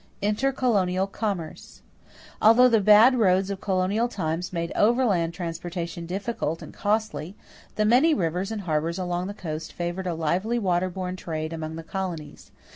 =Intercolonial 0.23 1.05
Commerce.= 1.05 1.83
Although 2.41 2.69
the 2.69 2.79
bad 2.81 3.19
roads 3.19 3.51
of 3.51 3.61
colonial 3.61 4.07
times 4.07 4.51
made 4.51 4.71
overland 4.75 5.35
transportation 5.35 6.07
difficult 6.07 6.63
and 6.63 6.73
costly, 6.73 7.35
the 7.75 7.85
many 7.85 8.11
rivers 8.15 8.51
and 8.51 8.61
harbors 8.61 8.97
along 8.97 9.27
the 9.27 9.35
coast 9.35 9.71
favored 9.73 10.07
a 10.07 10.15
lively 10.15 10.57
water 10.57 10.89
borne 10.89 11.17
trade 11.17 11.53
among 11.53 11.75
the 11.75 11.83
colonies. 11.83 12.49